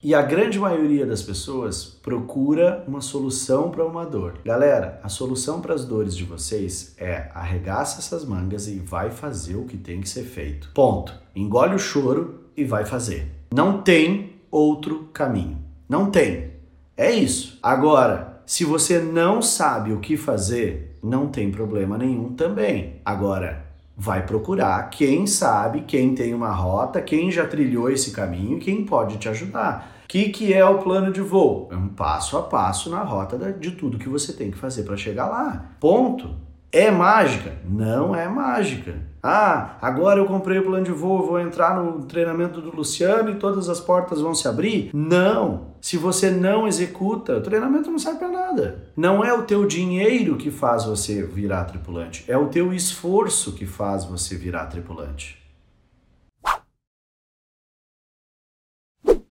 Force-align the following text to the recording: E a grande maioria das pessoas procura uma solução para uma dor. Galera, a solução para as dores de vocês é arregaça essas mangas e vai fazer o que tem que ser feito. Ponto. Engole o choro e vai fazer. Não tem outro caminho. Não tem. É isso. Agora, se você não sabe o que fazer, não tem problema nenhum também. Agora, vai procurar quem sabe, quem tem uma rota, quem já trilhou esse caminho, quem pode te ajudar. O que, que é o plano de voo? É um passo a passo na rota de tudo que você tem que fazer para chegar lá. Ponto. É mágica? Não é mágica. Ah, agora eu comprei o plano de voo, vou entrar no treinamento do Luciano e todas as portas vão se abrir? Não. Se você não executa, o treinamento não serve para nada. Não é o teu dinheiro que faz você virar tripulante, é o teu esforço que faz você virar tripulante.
E 0.00 0.14
a 0.14 0.22
grande 0.22 0.60
maioria 0.60 1.04
das 1.04 1.24
pessoas 1.24 1.84
procura 1.84 2.84
uma 2.86 3.00
solução 3.00 3.68
para 3.68 3.84
uma 3.84 4.06
dor. 4.06 4.38
Galera, 4.44 5.00
a 5.02 5.08
solução 5.08 5.60
para 5.60 5.74
as 5.74 5.84
dores 5.84 6.16
de 6.16 6.22
vocês 6.22 6.94
é 6.96 7.28
arregaça 7.34 7.98
essas 7.98 8.24
mangas 8.24 8.68
e 8.68 8.78
vai 8.78 9.10
fazer 9.10 9.56
o 9.56 9.64
que 9.64 9.76
tem 9.76 10.00
que 10.00 10.08
ser 10.08 10.22
feito. 10.22 10.70
Ponto. 10.72 11.12
Engole 11.34 11.74
o 11.74 11.80
choro 11.80 12.44
e 12.56 12.62
vai 12.62 12.84
fazer. 12.84 13.26
Não 13.52 13.82
tem 13.82 14.34
outro 14.52 15.08
caminho. 15.12 15.58
Não 15.88 16.12
tem. 16.12 16.52
É 16.96 17.10
isso. 17.10 17.58
Agora, 17.60 18.40
se 18.46 18.64
você 18.64 19.00
não 19.00 19.42
sabe 19.42 19.92
o 19.92 19.98
que 19.98 20.16
fazer, 20.16 20.96
não 21.02 21.26
tem 21.26 21.50
problema 21.50 21.98
nenhum 21.98 22.34
também. 22.34 23.00
Agora, 23.04 23.66
vai 24.00 24.24
procurar 24.24 24.90
quem 24.90 25.26
sabe, 25.26 25.80
quem 25.80 26.14
tem 26.14 26.32
uma 26.32 26.52
rota, 26.52 27.02
quem 27.02 27.32
já 27.32 27.44
trilhou 27.44 27.90
esse 27.90 28.12
caminho, 28.12 28.60
quem 28.60 28.84
pode 28.84 29.18
te 29.18 29.28
ajudar. 29.28 29.98
O 30.04 30.08
que, 30.08 30.28
que 30.28 30.54
é 30.54 30.64
o 30.64 30.78
plano 30.78 31.12
de 31.12 31.20
voo? 31.20 31.68
É 31.72 31.76
um 31.76 31.88
passo 31.88 32.38
a 32.38 32.42
passo 32.42 32.88
na 32.88 33.02
rota 33.02 33.52
de 33.52 33.72
tudo 33.72 33.98
que 33.98 34.08
você 34.08 34.32
tem 34.32 34.52
que 34.52 34.56
fazer 34.56 34.84
para 34.84 34.96
chegar 34.96 35.26
lá. 35.26 35.72
Ponto. 35.80 36.47
É 36.70 36.90
mágica? 36.90 37.56
Não 37.64 38.14
é 38.14 38.28
mágica. 38.28 38.94
Ah, 39.22 39.76
agora 39.80 40.20
eu 40.20 40.26
comprei 40.26 40.58
o 40.58 40.64
plano 40.64 40.84
de 40.84 40.92
voo, 40.92 41.26
vou 41.26 41.40
entrar 41.40 41.82
no 41.82 42.04
treinamento 42.04 42.60
do 42.60 42.74
Luciano 42.74 43.30
e 43.30 43.36
todas 43.36 43.68
as 43.68 43.80
portas 43.80 44.20
vão 44.20 44.34
se 44.34 44.46
abrir? 44.46 44.90
Não. 44.92 45.68
Se 45.80 45.96
você 45.96 46.30
não 46.30 46.68
executa, 46.68 47.36
o 47.36 47.40
treinamento 47.40 47.90
não 47.90 47.98
serve 47.98 48.18
para 48.18 48.28
nada. 48.28 48.90
Não 48.96 49.24
é 49.24 49.32
o 49.32 49.42
teu 49.42 49.66
dinheiro 49.66 50.36
que 50.36 50.50
faz 50.50 50.84
você 50.84 51.22
virar 51.22 51.64
tripulante, 51.64 52.24
é 52.28 52.36
o 52.36 52.46
teu 52.46 52.72
esforço 52.72 53.52
que 53.52 53.66
faz 53.66 54.04
você 54.04 54.36
virar 54.36 54.66
tripulante. 54.66 55.38